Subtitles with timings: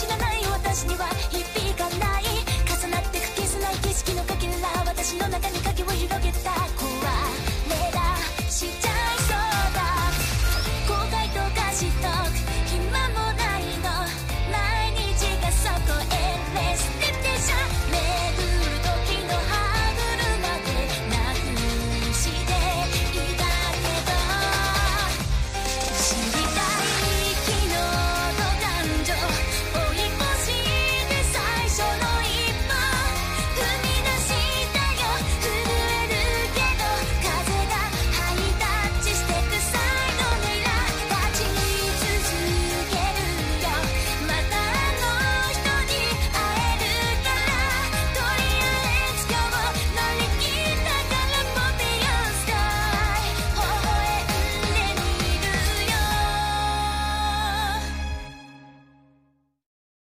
[0.00, 0.29] 知らない私には